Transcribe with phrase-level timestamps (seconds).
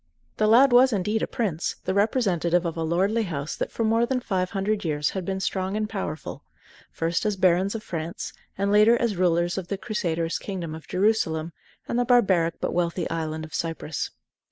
[0.37, 4.03] The lad was indeed a prince, the representative of a lordly house that for more
[4.07, 6.43] than five hundred years had been strong and powerful,
[6.91, 11.53] first as barons of France, and later as rulers of the Crusaders' kingdom of Jerusalem
[11.87, 14.09] and the barbaric but wealthy island of Cyprus.